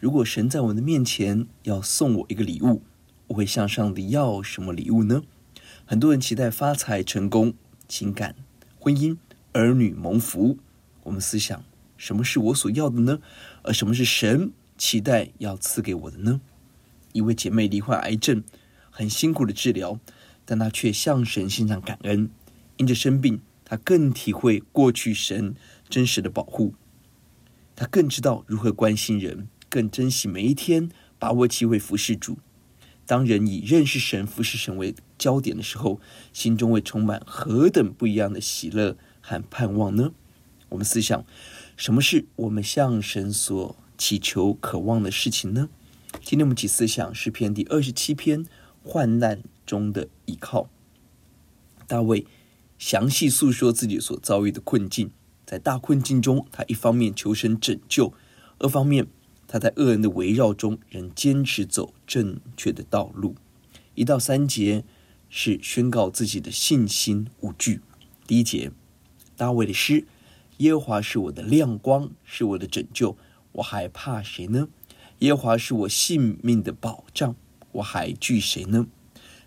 [0.00, 2.80] 如果神在我的面前要送我一个礼物，
[3.26, 5.22] 我会向上帝要什么礼物呢？
[5.84, 7.52] 很多人期待发财、成功、
[7.86, 8.34] 情感、
[8.78, 9.18] 婚姻、
[9.52, 10.56] 儿女蒙福。
[11.02, 11.62] 我们思想：
[11.98, 13.20] 什么是我所要的呢？
[13.62, 16.40] 而什么是神期待要赐给我的呢？
[17.12, 18.42] 一位姐妹罹患癌症。
[18.92, 20.00] 很辛苦的治疗，
[20.46, 22.30] 但她却向神献上感恩。
[22.78, 25.54] 因着生病，她更体会过去神
[25.90, 26.74] 真实的保护。
[27.76, 32.36] 她更知道如何关心人，更珍惜每一天，把握机会服侍主。
[33.06, 35.98] 当人以认识神、服侍神为焦点的时候，
[36.34, 40.12] 心中会充满何等不一样的喜乐和盼望呢？
[40.68, 41.24] 我们思想，
[41.76, 45.70] 什么是我们向神所祈求、渴望的事情呢？
[46.22, 48.44] 今天我们起思想诗篇第二十七篇。
[48.82, 50.70] 患难中的依靠。
[51.86, 52.26] 大卫
[52.78, 55.10] 详细诉说自己所遭遇的困境，
[55.44, 58.14] 在大困境中，他一方面求神拯救，
[58.58, 59.06] 二方面
[59.52, 63.34] 他在恶人的围绕中仍坚持走正确的道路。
[63.96, 64.84] 一到三节
[65.28, 67.80] 是宣告自己的信心无惧。
[68.28, 68.70] 第一节，
[69.36, 70.06] 大卫的诗：
[70.58, 73.18] 耶和华是我的亮光，是我的拯救，
[73.50, 74.68] 我还怕谁呢？
[75.18, 77.34] 耶和华是我性命的保障。
[77.72, 78.86] 我还惧谁呢？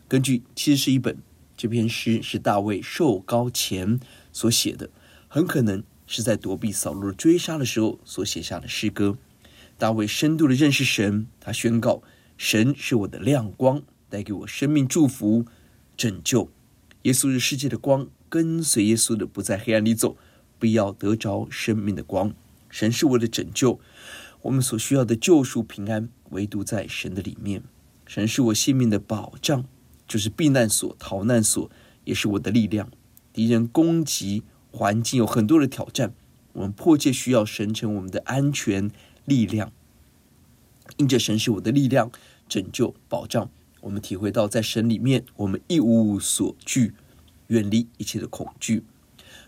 [0.09, 1.17] 根据其实是一本，
[1.55, 4.01] 这篇诗是大卫受膏前
[4.33, 4.89] 所写的，
[5.29, 9.17] 很可能是在躲避扫罗追杀的时候所写下的诗歌。
[9.83, 12.01] 大卫深度的认识神，他宣告：
[12.37, 15.45] 神是我的亮光，带给我生命祝福、
[15.97, 16.49] 拯救。
[17.01, 20.15] 耶稣是世界的光，跟随耶稣的不在黑暗里走，
[20.57, 22.33] 必要得着生命的光。
[22.69, 23.81] 神是我的拯救，
[24.43, 27.61] 我们所需要的救赎平安，唯独在神的里面。
[28.05, 29.65] 神是我性命的保障，
[30.07, 31.69] 就是避难所、逃难所，
[32.05, 32.89] 也是我的力量。
[33.33, 36.13] 敌人攻击，环境有很多的挑战，
[36.53, 38.89] 我们迫切需要神成我们的安全
[39.25, 39.71] 力量。
[40.97, 42.11] 因着神是我的力量、
[42.47, 43.49] 拯救、保障，
[43.81, 46.93] 我们体会到在神里面，我们一无所惧，
[47.47, 48.83] 远离一切的恐惧。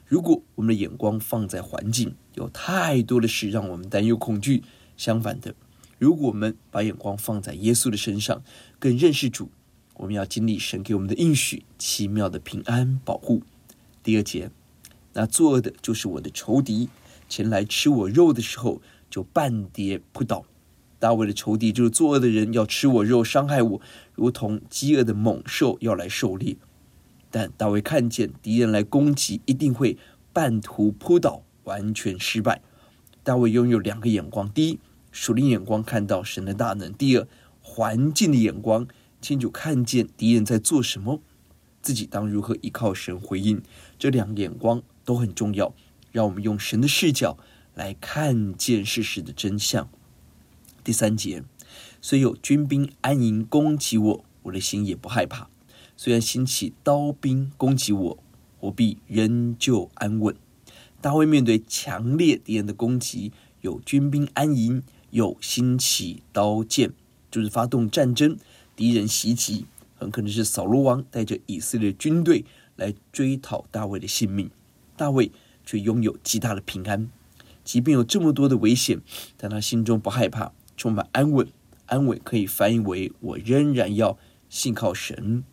[0.06, 4.64] 如果我们的眼光放在环境，有太多的事让我们担忧、恐惧。
[4.98, 5.54] 相反的。
[5.98, 8.44] 如果我们把眼光放在耶稣的身上，
[8.80, 9.50] 更认识主，
[9.96, 13.44] 我们要经历神给我们的应许，奇妙的平安保护。
[14.02, 14.50] 第二节，
[15.14, 16.90] 那作恶的就是我的仇敌，
[17.28, 20.46] 前来吃我肉的时候，就半跌扑倒。
[20.98, 23.82] 大卫的仇敌就是作恶的人，要吃我肉，伤害我，
[24.16, 26.56] 如同饥饿的猛兽要来狩猎。
[27.30, 29.98] 但大卫看见敌人来攻击，一定会
[30.32, 32.62] 半途扑倒，完全失败。
[33.24, 34.80] 大卫拥有两个眼光：第一，
[35.12, 36.94] 属灵眼光看到神的大能。
[36.94, 37.28] 第二，
[37.62, 38.88] 环境的眼光
[39.20, 41.22] 清楚看见敌人在做什么，
[41.82, 43.62] 自己当如何依靠神回应。
[44.00, 45.74] 这两个眼光都很重要，
[46.12, 47.38] 让我们用神的视角
[47.76, 49.88] 来看见事实的真相。
[50.84, 51.44] 第三节，
[52.02, 55.50] 虽有军兵安营攻击我，我的心也不害怕；
[55.96, 58.24] 虽然兴起刀兵攻击我，
[58.62, 60.36] 我必仍旧安稳。
[61.00, 63.32] 大卫面对强烈敌人的攻击，
[63.62, 64.82] 有军兵安营。
[65.12, 66.92] 有兴起刀剑，
[67.32, 68.38] 就是发动战争，
[68.76, 72.44] 敌人袭击，很可能是扫罗王带着以色列军队
[72.76, 74.52] 来追讨大卫的性命。
[74.98, 75.32] 大卫
[75.66, 77.10] 却拥有极大的平安，
[77.66, 79.02] 即便有这么多的危险，
[79.36, 81.46] 但他心中不害怕，充满安稳。
[81.88, 84.18] 安稳可以翻译为我仍然要
[84.48, 85.44] 信靠神。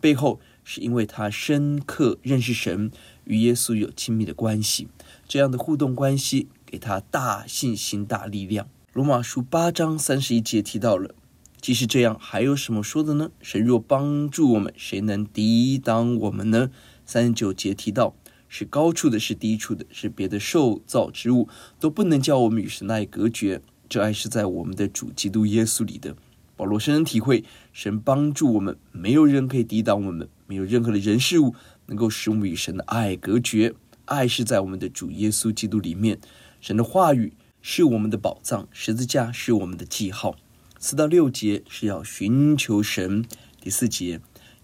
[0.00, 2.90] 背后是因为他深刻认识神，
[3.24, 4.88] 与耶稣有亲密的关系，
[5.26, 8.68] 这样的互动关系给他大信心、大力量。
[8.92, 11.14] 罗马书八章三十一节提到了，
[11.60, 13.30] 即使这样，还有什么说的呢？
[13.40, 16.70] 神若帮助我们，谁能抵挡我们呢？
[17.06, 18.14] 三十九节提到，
[18.54, 21.48] 是高处的，是低处的，是别的受造之物，
[21.80, 23.62] 都不能叫我们与神那里隔绝。
[23.88, 26.14] 这爱是在我们的主基督耶稣里的。
[26.54, 31.54] 保罗深深体会，神帮助我们，没有人可以抵挡我们，没有任何的人事物
[31.86, 33.74] 能够使我们与神的爱隔绝。
[34.04, 36.18] 爱是在我们的主耶稣基督里面，
[36.60, 37.32] 神的话语
[37.62, 40.36] 是我们的宝藏，十字架是我们的记号。
[40.78, 43.24] 四到六节是要寻求神。
[43.62, 44.20] 第四节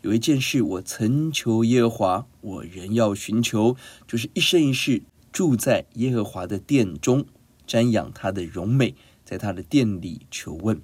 [0.08, 3.76] 有一件事我曾求耶和华，我仍要寻求，
[4.06, 7.26] 就是一生一世住在耶和华的殿中，
[7.66, 10.80] 瞻仰他的荣美，在他的殿里求问。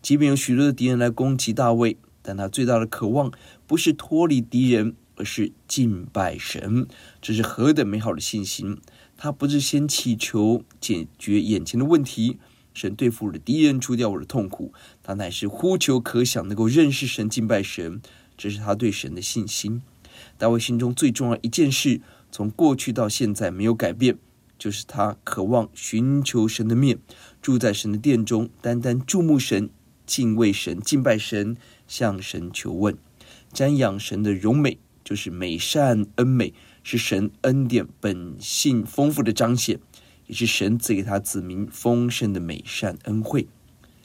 [0.00, 3.32] 即便有许多的敌人来攻击大卫，但他最大的渴望
[3.66, 4.94] 不是脱离敌人。
[5.16, 6.86] 而是敬拜神，
[7.20, 8.78] 这是何等美好的信心！
[9.16, 12.38] 他不是先祈求解决眼前的问题，
[12.72, 14.72] 神对付我的敌人，除掉我的痛苦。
[15.02, 18.00] 他乃是呼求，渴想能够认识神、敬拜神，
[18.38, 19.82] 这是他对神的信心。
[20.38, 22.00] 大卫心中最重要一件事，
[22.32, 24.16] 从过去到现在没有改变，
[24.58, 26.98] 就是他渴望寻求神的面，
[27.42, 29.68] 住在神的殿中，单单注目神、
[30.06, 32.96] 敬畏神、敬拜神，向神求问，
[33.52, 34.78] 瞻仰神的荣美。
[35.04, 36.52] 就是美善恩美，
[36.82, 39.80] 是神恩典本性丰富的彰显，
[40.26, 43.48] 也是神赐给他子民丰盛的美善恩惠。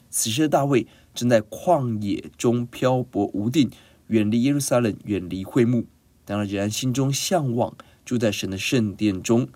[0.08, 3.70] 此时的大卫正在旷野中漂泊无定，
[4.08, 5.86] 远离耶路撒冷，远离会幕，
[6.24, 7.74] 当然仍然心中向往
[8.04, 9.48] 住在神的圣殿中。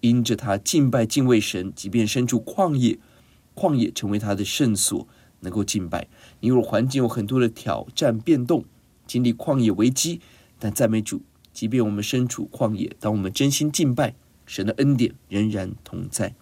[0.00, 2.98] 因着他敬拜敬畏神，即便身处旷野，
[3.54, 5.08] 旷野成为他的圣所，
[5.40, 6.08] 能够敬拜。
[6.40, 8.66] 因为环境有很多的挑战变动，
[9.06, 10.20] 经历旷野危机。
[10.58, 11.22] 但赞美主，
[11.54, 14.14] 即便我们身处旷野，当我们真心敬拜，
[14.44, 16.34] 神的恩典仍然同在。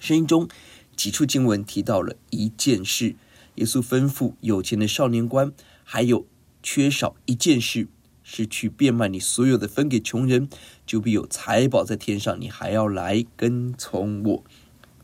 [0.00, 0.48] 声音中
[0.96, 3.14] 几处经文提到了一件事，
[3.54, 5.52] 耶稣吩咐有钱的少年官，
[5.84, 6.26] 还有
[6.62, 7.88] 缺少一件事，
[8.22, 10.48] 是去变卖你所有的分给穷人，
[10.86, 12.40] 就必有财宝在天上。
[12.40, 14.44] 你还要来跟从我。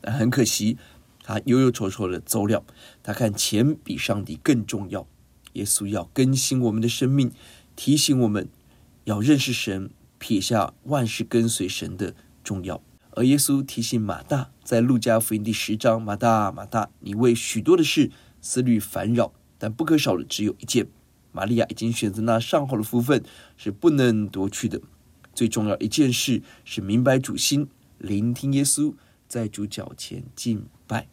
[0.01, 0.77] 但很可惜，
[1.23, 2.65] 他忧忧愁愁的走了。
[3.03, 5.07] 他看钱比上帝更重要。
[5.55, 7.33] 耶稣要更新我们的生命。
[7.75, 8.49] 提醒我们
[9.05, 12.83] 要认识神，撇下万事跟随神的重要。
[13.11, 18.11] 而耶稣提醒马大，在路加福音第十章：“马大，马大，你为许多的事
[18.41, 20.87] 思虑烦扰，但不可少的只有一件。
[21.37, 23.23] 玛利亚已经选择那上好的福分，
[23.59, 24.81] 是不能夺去的。
[25.35, 27.69] 最重要一件事是明白主心，
[27.99, 28.95] 聆听耶稣，
[29.29, 31.09] 在主脚前敬拜。”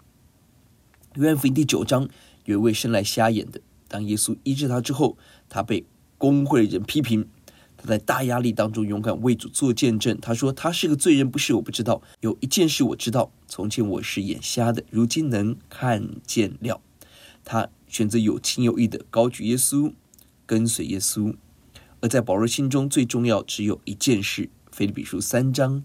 [1.16, 2.08] 约翰福音第九章
[2.46, 3.60] 有一位生来瞎眼的，
[3.90, 5.18] 当耶稣医治他之后，
[5.50, 5.86] 他被
[6.18, 7.28] 公会人批评，
[7.76, 10.18] 他在大压力当中勇敢为主做见证。
[10.22, 12.02] 他说：“他是个罪人，不是我不知道。
[12.22, 16.80] 有一件事我知道，从前我是眼瞎的，如今能看见了。”
[17.44, 19.92] 他选择有情有义的高举耶稣，
[20.46, 21.36] 跟随耶稣。
[22.02, 25.84] 而在保罗心中最重要只有一件事，《腓立比书》三章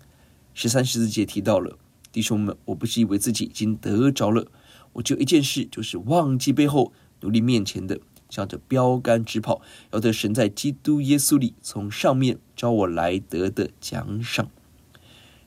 [0.54, 1.78] 十三十四节提到了
[2.12, 4.50] ：“弟兄们，我不是以为自己已经得着了，
[4.94, 8.00] 我只有一件事，就是忘记背后，努力面前的。”
[8.30, 14.50] 向着标杆直跑，要得神在基督耶稣里从上面召我来得的奖赏。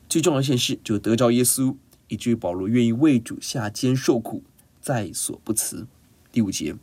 [0.08, 1.76] 最重要一件事就是得着耶稣，
[2.08, 4.42] 以至于保罗愿意为主下监受苦，
[4.80, 5.86] 在所不辞。
[6.32, 6.74] 第五节，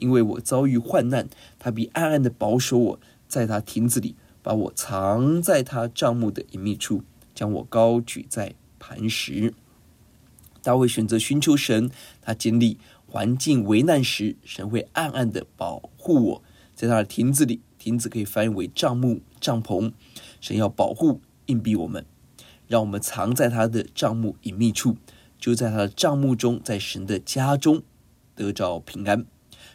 [0.00, 9.54] 因为我遭遇患难，他必暗暗的保守我，在他亭子里，把我藏在他帐幕的隐秘处，将我高举在磐石。
[10.62, 12.78] 大卫选择寻求神，他经历。
[13.12, 16.42] 环境危难时，神会暗暗的保护我，
[16.76, 19.92] 在他的亭子里，亭子可以翻译为帐幕、帐篷。
[20.40, 22.06] 神要保护、荫庇我们，
[22.68, 24.96] 让我们藏在他的帐幕隐秘处，
[25.40, 27.82] 就在他的帐幕中，在神的家中
[28.36, 29.26] 得着平安。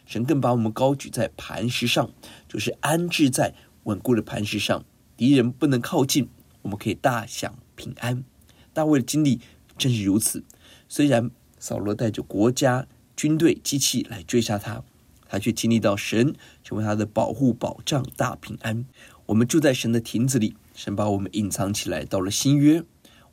[0.05, 2.11] 神更把我们高举在磐石上，
[2.47, 4.85] 就是安置在稳固的磐石上，
[5.17, 6.29] 敌人不能靠近，
[6.61, 8.23] 我们可以大享平安。
[8.73, 9.41] 大卫的经历
[9.77, 10.43] 正是如此，
[10.87, 12.87] 虽然扫罗带着国家。
[13.17, 14.83] 军队机器来追杀他，
[15.29, 16.35] 他却经历到神
[16.65, 18.85] 成为他的保护保障，大平安。
[19.27, 22.03] 我们住在神的亭子里，神把我们隐藏起来。
[22.03, 22.83] 到了新约，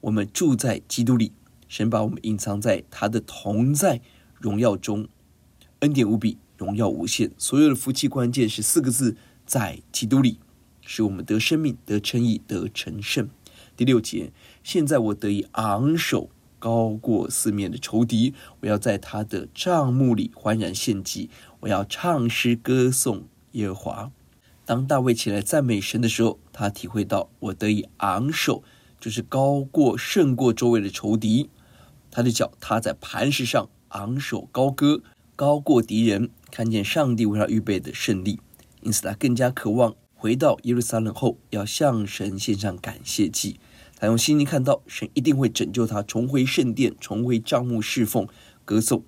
[0.02, 1.32] 我们住在基督里，
[1.66, 4.00] 神把我们隐藏在他的同在
[4.38, 5.08] 荣耀中，
[5.80, 7.32] 恩典无比，荣耀无限。
[7.36, 10.38] 所有的福气关键是四个字：在基督里，
[10.80, 13.28] 使我们得生命、得称义、得成圣。
[13.76, 16.30] 第六节，现在我得以昂首。
[16.62, 21.28] 高过四面的仇敌，我要在他的帐幕里欢然献祭，
[21.58, 23.24] 我要唱诗歌颂
[23.58, 24.12] 耶和华。
[24.64, 28.62] 当大卫起来赞美神的时候，他体会到我得以昂首，
[29.00, 31.50] 就是高过胜过周围的仇敌。
[32.12, 35.02] 他的脚踏在磐石上，昂首高歌，
[35.34, 38.40] 高过敌人，看见上帝为他预备的胜利，
[38.82, 43.58] 因此他更加渴望回到耶路撒冷后，要向神献上感谢祭。
[43.98, 48.26] 他用心灵看到神一定会拯救他，重回圣殿，重回帐幕侍奉，
[48.64, 49.04] 歌颂。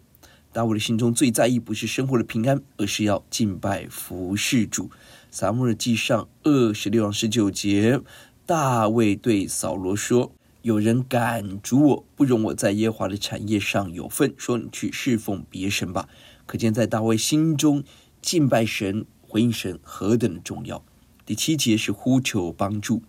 [0.53, 4.89] 大卫的心中最在意不是生活的平安，而是要敬拜服侍主。
[5.31, 8.01] 撒母耳记上二十六章十九节，
[8.47, 10.33] 大卫对扫罗说
[10.65, 16.09] ：“有人赶逐我，不容我在耶华的产业上有份，说你去侍奉别神吧。”
[16.47, 17.85] 可见在大卫心中，
[18.23, 20.83] 敬拜神、回应神何等的重要。
[21.27, 23.03] 第七节是呼求帮助。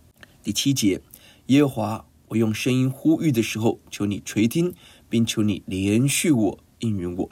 [0.43, 0.99] 第七节，
[1.45, 4.73] 耶和华，我用声音呼吁的时候，求你垂听，
[5.07, 6.59] 并求你怜恤我。
[6.79, 7.29] 应允我，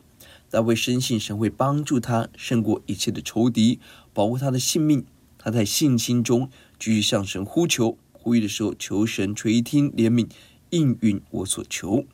[0.50, 3.82] 大卫深信神会帮助他胜过一切的仇敌，
[4.14, 5.06] 保护他的性命。
[5.38, 6.50] 他在信心中
[6.80, 10.30] 继续向神呼求，呼吁的时候求神垂听怜悯，
[10.70, 12.06] 应允我所求。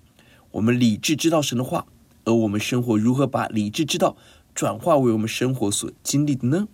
[0.49, 1.85] 我们理智知道神的话，
[2.25, 4.17] 而我们生活如何把理智知道
[4.55, 6.67] 转化为我们生活所经历的呢？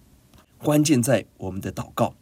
[0.59, 2.15] 关键在我们的祷告。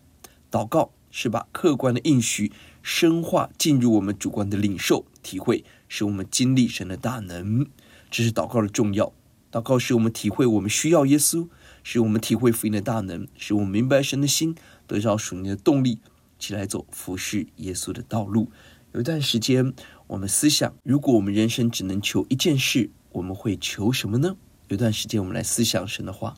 [0.49, 2.51] 祷告是把客观的应许
[2.81, 7.67] 深化进入我们主观的领受体会，使我们经历神的大能。
[8.09, 9.13] 这是祷告的重要。
[9.51, 11.47] 祷告使我们体会我们需要耶稣，
[11.83, 14.55] 使我们体会福音的大能，使我们明白神的心，
[14.87, 15.99] 得到属灵的动力，
[16.43, 18.51] 起来走服侍耶稣的道路。
[18.91, 19.73] 有一段时间，
[20.07, 24.35] 我们思想：如果我们人生只能求一件事，我们会求什么呢？
[24.67, 26.35] 有段时间，我们来思想神的话。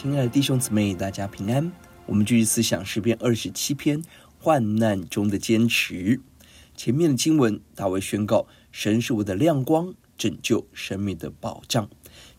[0.00, 1.72] 亲爱的弟兄姊妹，大家平安。
[2.06, 4.00] 我们继续思想诗篇二十七篇，
[4.38, 6.20] 患难中的坚持。
[6.76, 11.90] 前面的经文，大卫宣告：“神是我的亮光，拯救生命的保障。”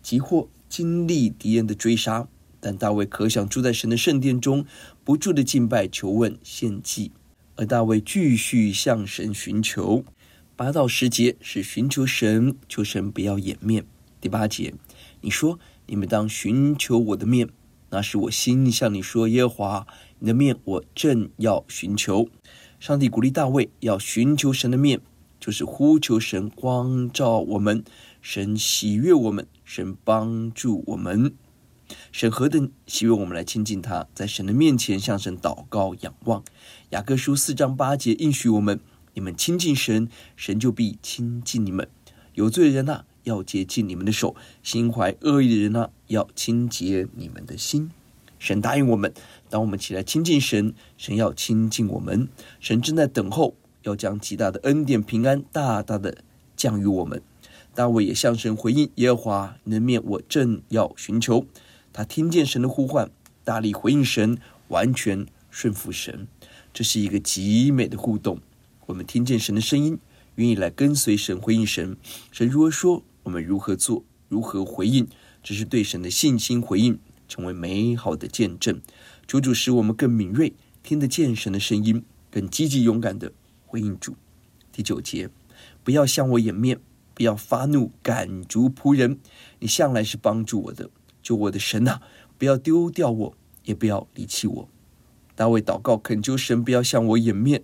[0.01, 2.29] 即或经历敌人的追杀，
[2.61, 4.65] 但大卫可想住在神的圣殿中，
[5.03, 7.11] 不住的敬拜、求问、献祭。
[7.57, 10.05] 而大卫继续向神寻求。
[10.55, 13.85] 八到十节是寻求神，求神不要掩面。
[14.21, 14.73] 第八节，
[15.19, 15.59] 你说。
[15.89, 17.49] 你们当寻求我的面，
[17.89, 19.87] 那是我心向你说：耶和华，
[20.19, 22.29] 你的面我正要寻求。
[22.79, 25.01] 上帝鼓励大卫要寻求神的面，
[25.39, 27.83] 就是呼求神光照我们，
[28.21, 31.33] 神喜悦我们，神帮助我们。
[32.11, 36.43] 神何等喜悦我们来亲近他，在神的面前向神祷告仰望。
[36.91, 38.79] 雅各书四章八节应许我们：
[39.15, 41.89] 你们亲近神，神就必亲近你们。
[42.35, 47.91] 有罪的人呐、要洁净你们的手，心怀恶意的人呢、要清洁你们的心。
[48.39, 49.13] 神答应我们，
[49.49, 52.27] 当我们起来亲近神，神要亲近我们。
[52.59, 56.23] 神正在等候，要将极大的恩典平安大大的
[56.57, 57.21] 降于我们。
[57.75, 61.45] 大卫也向神回应：耶和华，你的面我正要寻求。
[61.93, 63.11] 他听见神的呼唤，
[63.43, 66.27] 大力回应神，完全顺服神。
[66.73, 68.39] 这是一个极美的互动。
[68.87, 69.99] 我们听见神的声音，
[70.35, 71.95] 愿意来跟随神，回应神。
[72.31, 73.03] 神如何说？
[73.29, 74.03] 我们如何做？
[74.27, 75.07] 如何回应？
[75.43, 78.81] 这是对神的信心回应，成为美好的见证。
[79.27, 83.31] 主主使我们更敏锐，听得见神的声音，更积极勇敢地
[83.67, 84.15] 回应主。
[84.71, 85.29] 第九节，
[85.83, 86.79] 不要向我掩面，
[87.13, 89.19] 不要发怒赶逐仆人。
[89.59, 90.89] 你向来是帮助我的，
[91.21, 92.01] 救我的神啊！
[92.39, 94.67] 不要丢掉我，也不要离弃我。
[95.35, 97.61] 大卫祷告恳求神不要向我掩面，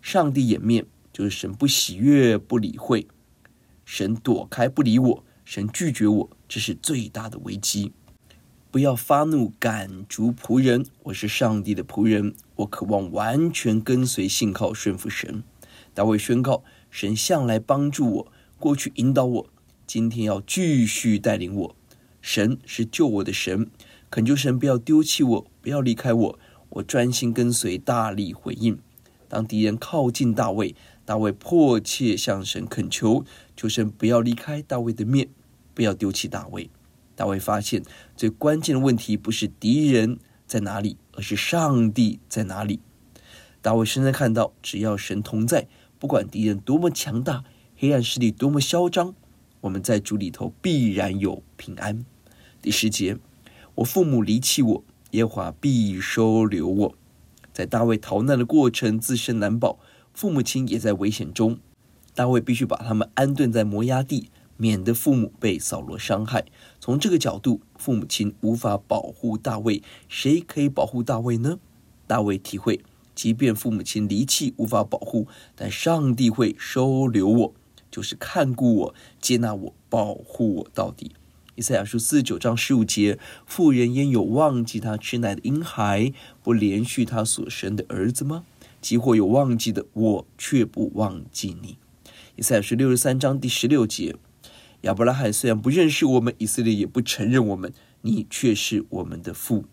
[0.00, 3.08] 上帝掩面就是神不喜悦、不理会。
[3.90, 7.90] 神躲开不理我，神拒绝我，这是最大的危机。
[8.70, 15.42] 不要发怒赶逐仆人，我是上帝的仆人，我渴望完全跟随信靠顺服神。
[15.94, 19.46] 大卫宣告：神向来帮助我，过去引导我，
[19.86, 21.76] 今天要继续带领我。
[22.20, 23.70] 神是救我的神，
[24.10, 28.78] 恳求神不要丢弃我，不要离开我，我专心跟随，大力回应。
[29.30, 30.74] 当敌人靠近大卫，
[31.08, 33.24] 大卫迫切向神恳求，
[33.56, 35.30] 求神不要离开大卫的面，
[35.72, 36.68] 不要丢弃大卫。
[37.16, 37.82] 大卫发现
[38.14, 42.80] 最关键的问题不是敌人在哪里，而是上帝在哪里。
[43.62, 45.66] 大卫深深看到，只要神同在，
[45.98, 47.42] 不管敌人多么强大，
[47.74, 49.14] 黑暗势力多么嚣张，
[49.62, 52.04] 我们在主里头必然有平安。
[52.60, 53.16] 第十节，
[53.76, 56.94] 我父母离弃我，耶和华必收留我。
[57.54, 59.78] 在大卫逃难的过程，自身难保，
[60.18, 61.60] 父母亲也在危险中。
[62.12, 66.44] 大卫必须把他们安顿在摩押地，免得父母被扫罗伤害。
[66.80, 71.60] 从这个角度，父母亲无法保护大卫，谁可以保护大卫呢？
[72.08, 72.80] 大卫体会，
[73.14, 77.54] 即便父母亲离弃，无法保护，但上帝会收留我，
[77.88, 81.12] 就是看顾我、接纳我、保护我到底。
[81.54, 88.44] 以赛亚书四十九章十五节：妇人焉有忘记她吃奶的婴孩，不怜恤她所生的儿子吗？
[88.80, 91.78] 即或有忘记的，我却不忘记你。
[92.36, 94.16] 以赛亚书六十三章第十六节：
[94.82, 99.64] 亚伯拉罕虽然不认识我们，以色列也不承认我们，你却是我们的父。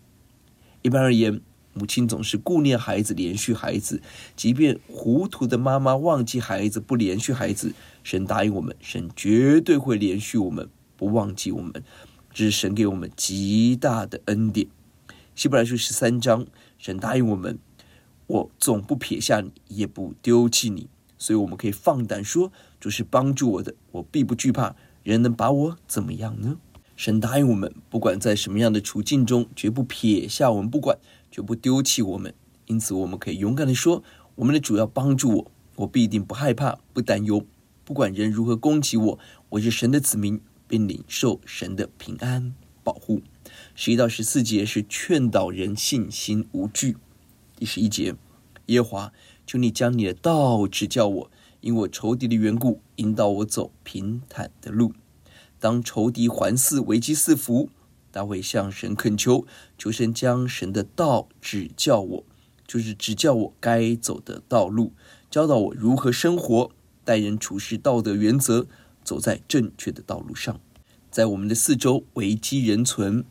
[0.82, 1.42] 一般而言，
[1.74, 4.02] 母亲总是顾念孩子，连续孩子，
[4.36, 10.70] 即便糊涂的妈妈忘记孩子，不连续孩子，神答应我们，神绝对会连续我们。
[10.98, 11.84] 不忘记我们，
[12.34, 14.66] 这是神给我们极大的恩典。
[15.36, 17.60] 希伯来书十三章，神答应我们：
[18.28, 20.88] 我总不撇下你，也不丢弃你。
[21.18, 24.76] 所以我们可以放胆说，主是帮助我的，我必不惧怕。
[25.04, 26.58] 人能把我怎么样呢？
[26.96, 30.98] 神答应我们，不管在什么样的处境中，绝不撇下我们不管，
[31.30, 32.34] 绝不丢弃我们。
[32.68, 34.04] 因此，我们可以勇敢地说：
[34.36, 37.46] 我们的主要帮助我，我必定不害怕，不担忧。
[37.84, 40.42] 不管人如何攻击我，我是神的子民。
[40.68, 43.22] 并领受神的平安保护。
[43.76, 46.98] 十一到十四节是劝导人信心无惧。
[47.56, 48.16] 第十一节，
[48.66, 49.14] 耶和华，
[49.48, 54.94] 求你将你的道指教我，因我仇敌的缘故，引导我走平坦的路。
[55.60, 57.70] 当仇敌环伺、危机四伏，
[58.12, 62.24] 大卫向神恳求，求神将神的道指教我，
[62.68, 64.92] 就是指教我该走的道路，
[65.30, 66.72] 教导我如何生活，
[67.04, 68.68] 待人处事道德原则。
[69.06, 70.60] 走在正确的道路上，
[71.12, 73.24] 在我们的四周危机仍存。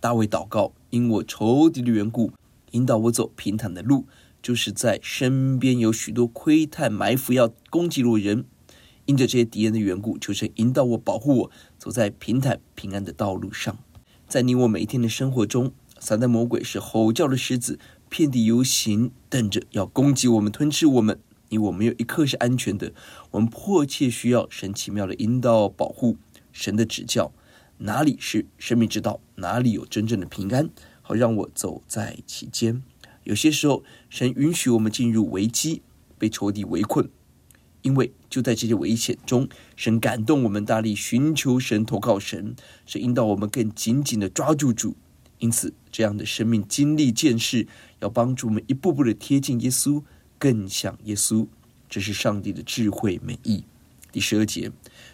[0.00, 2.32] 大卫祷告，因我仇敌的缘故，
[2.72, 4.06] 引导我走平坦的路，
[4.42, 8.44] 就是在身边有许多窥探埋伏要攻击我人，
[9.06, 13.78] 因着这些敌人的缘故，求神引导我保护我，走在平坦平安的道路上。
[14.28, 17.78] 在你我每一天的生活中，撒旦魔鬼是吼叫的狮子，
[18.08, 21.20] 遍地游行，等着要攻击我们、吞吃我们。
[21.48, 22.92] 你我没有一刻是安全的，
[23.32, 26.16] 我们迫切需要神奇妙的引导、保护，
[26.52, 27.32] 神的指教，
[27.78, 30.70] 哪里是生命之道，哪里有真正的平安，
[31.14, 32.82] 让我走在其间。
[33.24, 35.82] 有些时候，神允许我们进入危机，
[36.18, 37.08] 被仇敌围困。
[37.82, 44.96] 因为就在这些危险中，神感动我们大力寻求神、投靠神，是引导我们更紧紧地抓住主。
[45.38, 47.66] 因此，这样的生命经历见识，
[48.00, 50.02] 要帮助我们一步步地贴近耶稣，
[50.38, 51.46] 更像耶稣。
[51.88, 53.64] 这是上帝的智慧美意。
[54.12, 54.70] 第十二节，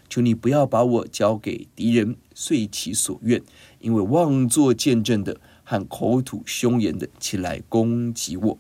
[0.09, 3.41] 求你不要把我交给敌人，遂其所愿，
[3.79, 8.59] 因为妄作见证的和口吐凶言的起来攻击我。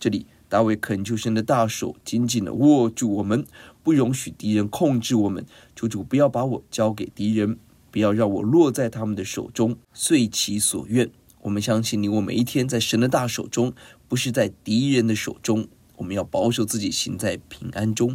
[0.00, 0.26] 这里。
[0.48, 3.46] 大卫恳求神的大手紧紧的握住我们，
[3.82, 5.46] 不容许敌人控制我们。
[5.74, 7.56] 求主不要把我交给敌人，
[7.90, 11.10] 不要让我落在他们的手中，遂其所愿。
[11.40, 13.72] 我们相信你，我每一天在神的大手中，
[14.06, 15.66] 不是在敌人的手中。
[15.96, 18.14] 我们要保守自己，行在平安中。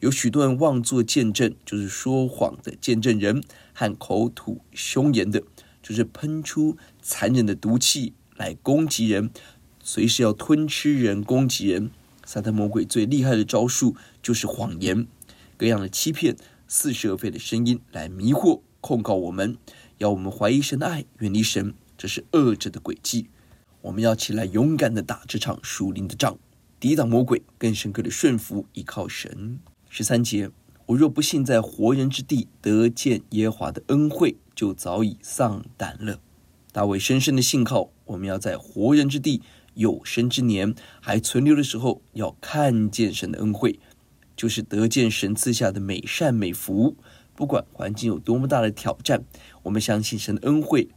[0.00, 5.42] 有许多人妄作见证，就是说谎的见证人，和口吐凶言的，
[5.84, 9.30] 就是喷出残忍的毒气来攻击人。
[9.80, 11.90] 随时要吞吃人、攻击人，
[12.24, 15.06] 撒旦魔鬼最厉害的招数就是谎言，
[15.58, 16.34] 各样的欺骗、
[16.66, 19.58] 似是而非的声音来迷惑、控告我们，
[19.98, 23.28] 要我们怀疑神的爱、远离神，这是恶者的诡计。
[23.82, 26.38] 我们要起来勇敢的打这场属灵的仗，
[26.80, 29.60] 抵挡魔鬼，更深刻的顺服依靠神。
[29.90, 30.50] 十三节，
[30.86, 36.20] 我若不信在活人之地得见耶华的恩惠，就早已丧胆了。
[36.72, 39.40] 大卫深深的信靠，我们要在活人之地。
[39.72, 43.80] 有生之年还存留的时候，要看见神的恩惠，
[44.36, 46.96] 就是得见神赐下的美善美福。
[47.34, 49.24] 不管环境有多么大的挑战，
[49.64, 50.90] 我们相信神的恩惠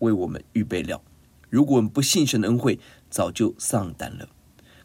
[0.00, 1.00] 为我们预备了。
[1.48, 4.28] 如果我们不信神的恩惠，早就丧胆了。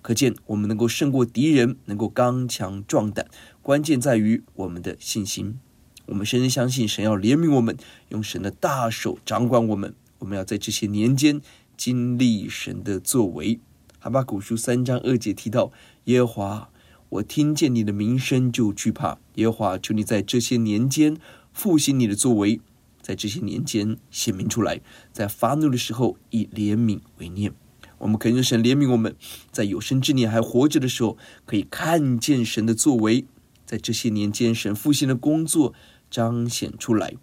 [0.04, 3.28] 可见我们能够胜过敌人，能够刚强壮胆，
[3.70, 5.60] 关键在于我们的信心。
[6.08, 7.78] 我们深深相信神要怜悯我们，
[8.08, 9.94] 用神的大手掌管我们。
[10.18, 11.40] 我们要在这些年间。
[11.78, 13.60] 经历神的作为，
[14.00, 15.72] 哈巴谷书三章二节提到：
[16.06, 16.70] 耶和华，
[17.10, 19.20] 我听见你的名声就惧怕。
[19.36, 21.16] 耶和华，求你在这些年间
[21.54, 22.60] 复兴你的作为，
[23.04, 24.82] 在这些年间显明出来，
[25.14, 27.54] 在发怒的时候以怜悯为念。
[28.00, 29.16] 我们恳求神怜悯我们，
[29.52, 33.26] 在有生之年还活着的时候，可以看见神的作为，
[33.70, 35.76] 在这些年间神复兴的工作
[36.10, 37.14] 彰显出来。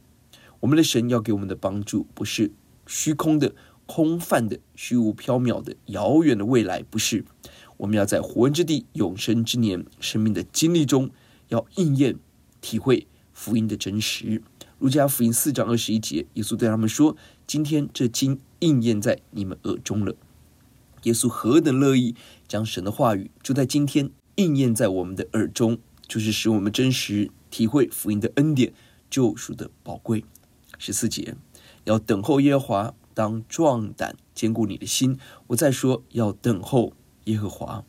[0.61, 2.53] 我们的神要给我们的帮助，不是
[2.87, 3.53] 虚空的。
[3.89, 7.25] 空泛的、虚无缥缈的、遥远的未来，不是。
[7.77, 11.11] 我们要在活人之地、永生之年、生命的经历中，
[11.49, 12.17] 要应验、
[12.61, 14.43] 体会福音的真实。
[14.81, 20.17] 路加福音四章二十一节，耶稣对他们说：“今天这经应验在你们耳中了。”
[21.05, 22.17] 耶稣何等乐意
[22.49, 25.79] 将神的话语就在今天应验在我们的耳中，
[26.09, 28.73] 就是使我们真实体会福音的恩典、
[29.11, 30.25] 救赎的宝贵。
[30.79, 31.35] 十四节，
[31.85, 32.95] 要等候耶和华。
[33.15, 35.19] 当壮胆，坚固你的心。
[35.47, 36.93] 我再说，要等候
[37.25, 37.83] 耶和华。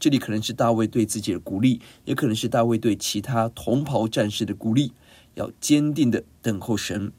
[0.00, 4.92] 这里可能是大卫对自己的鼓励，也可能是大卫对其他同袍战士的鼓励。
[5.34, 7.12] 要坚定的等候神，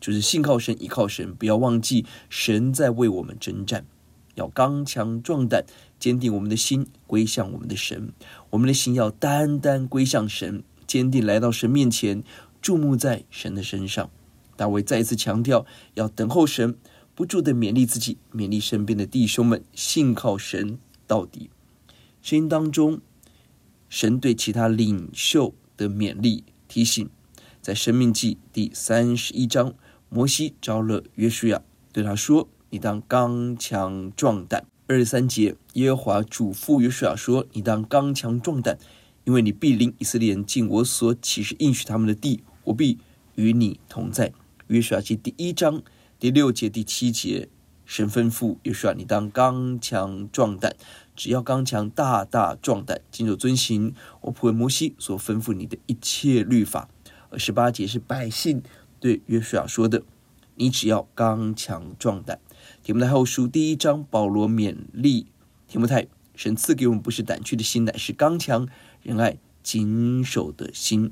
[0.00, 3.84] 就是信靠神，依靠神，不要忘记神在为我们征战。
[4.34, 5.64] 要刚强壮胆，
[5.98, 8.12] 坚定我们的心，归向我们的神。
[8.50, 12.22] 我们的心要单单归向神，坚定来到神面前，
[12.60, 14.10] 注目在神的身上。
[14.56, 16.76] 大卫再一次强调，要等候神。
[17.16, 21.48] 不住的勉励自己，勉励身边的弟兄们，信靠神到底。
[22.20, 23.00] 声音当中，
[23.88, 27.08] 神对其他领袖的勉励提醒，
[27.62, 29.74] 在生命记第三十一章，
[30.08, 38.76] 摩西招了约书亚，对他说：“你当刚强壮胆。”二十三节，耶和华嘱咐约书亚说：“你当刚强壮胆，
[39.22, 42.98] 因为你必领以色列人进我所起誓应许他们的地，我必
[43.36, 44.32] 与你同在。”
[44.66, 45.82] 约书亚记第一章。
[46.18, 47.48] 第六节、第七节，
[47.86, 50.74] 神吩咐约书亚：“你当刚强壮胆，
[51.14, 56.88] 只要刚强，大大壮胆，谨守遵行我仆人摩西所吩咐你的一切律法。”
[57.30, 58.60] 而十八节是百姓
[58.98, 60.02] 对约书亚说的
[60.56, 62.40] ：“你只要刚强壮胆。”
[62.82, 65.26] 提摩太后书第一章，保罗勉励
[65.68, 68.68] 提摩太：“神赐给我们不是胆怯的心，乃是刚强、
[69.02, 71.10] 仁爱、谨守的心。”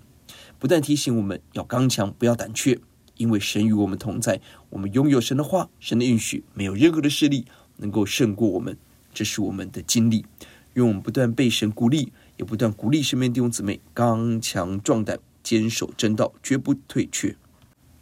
[0.59, 2.79] 不但提醒我们要刚强，不要胆怯。
[3.19, 7.45] 因为神与我们同在，我们拥有神的话，神的应许，没有任何的势力
[7.77, 8.77] 能够胜过我们。
[9.13, 10.25] 这是我们的经历，
[10.73, 17.37] 愿我们不断被神鼓励，也不断鼓励身边弟兄姊妹刚强壮胆，坚守真道，绝不退却。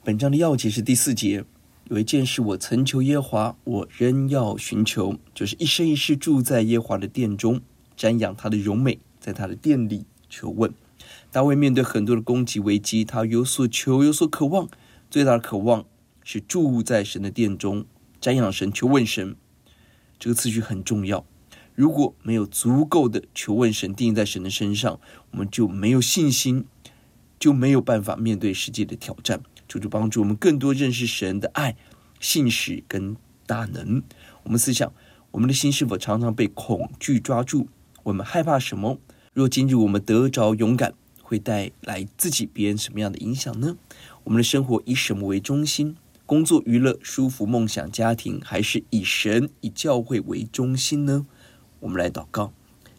[0.05, 1.45] 本章的要节是第四节：
[1.90, 7.61] 有一件事我曾求耶华，我仍要寻求，就是一生一世住在耶华的殿中，
[7.98, 10.72] 瞻仰他的荣美，在他的殿里求问。
[11.33, 14.68] 大卫面对很多的攻击危机，他有所求，有所渴望，
[15.11, 15.85] 最大的渴望
[16.22, 17.85] 是住在神的殿中，
[18.20, 19.35] 瞻仰神，求问神。
[20.20, 21.26] 这个次序很重要。
[21.74, 25.00] 如果没有足够的求问神，定义在神的身上，
[25.33, 26.66] 我们就没有信心，
[27.40, 29.42] 就没有办法面对世界的挑战。
[29.70, 31.76] 求主帮助我们更多认识神的爱、
[32.18, 34.02] 信实跟大能。
[34.42, 34.92] 我们思想，
[35.30, 37.68] 我们的心是否常常被恐惧抓住？
[38.02, 38.98] 我们害怕什么？
[39.33, 43.76] 若今日我们得着勇敢，会带来自己、别人什么样的影响呢？
[44.24, 45.94] 我们的生活以什么为中心？
[46.26, 51.26] 工作、娱乐、舒服、梦想、家庭，还是以神、以教会为中心呢？
[51.78, 52.52] 我们来祷告，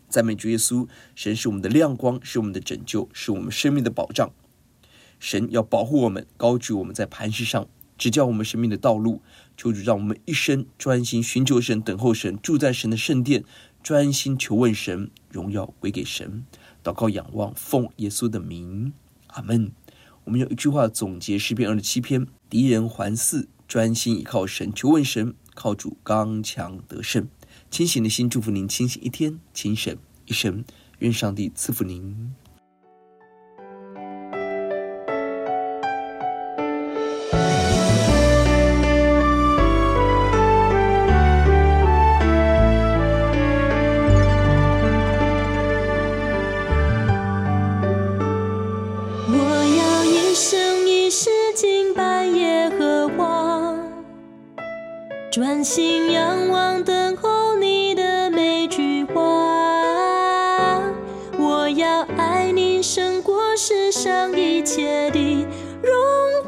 [0.08, 4.32] 赞美主耶稣，神是我们的亮光，是我们的拯救，是我们生命的保障。
[5.22, 9.22] 神要保护我们，高举我们在磐石上，指教我们生命的道路。
[9.56, 13.44] 求主让我们一生专心寻求神，等候神，住在神的圣殿，
[13.84, 16.44] 专心求问神，荣耀归给神。
[16.84, 18.94] 祷告仰望，奉耶稣的名，
[19.28, 19.72] 阿门。
[20.24, 27.28] 我们用一句话总结诗篇二十七篇：敌人环伺，专心倚靠神，求问神，靠主刚强得胜。
[27.70, 30.66] 清醒的心，祝福您清醒一天，清醒一生。
[30.98, 32.34] 愿上帝赐福您。
[55.32, 59.14] 专心仰望，等候你的每句话。
[61.40, 65.48] 我要爱你胜过世上一切的
[65.82, 65.94] 荣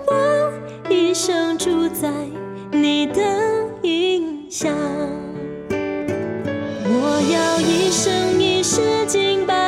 [0.06, 0.13] 华，
[0.89, 2.12] 一生住在
[2.72, 3.22] 你的
[3.84, 4.69] 荫下。
[6.86, 9.62] 我要一生一世敬拜